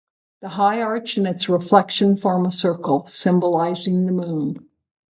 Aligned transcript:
The 0.41 0.49
high 0.49 0.81
arch 0.81 1.17
and 1.17 1.27
its 1.27 1.47
reflection 1.47 2.17
form 2.17 2.47
a 2.47 2.51
circle, 2.51 3.05
symbolizing 3.05 4.07
the 4.07 4.11
moon. 4.11 4.67